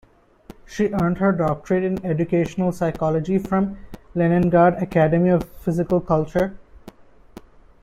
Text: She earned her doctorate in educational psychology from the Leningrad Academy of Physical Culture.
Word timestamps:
She 0.65 0.87
earned 0.93 1.19
her 1.19 1.31
doctorate 1.31 1.83
in 1.83 2.03
educational 2.03 2.71
psychology 2.71 3.37
from 3.37 3.77
the 4.15 4.19
Leningrad 4.21 4.81
Academy 4.81 5.29
of 5.29 5.47
Physical 5.59 5.99
Culture. 6.01 6.57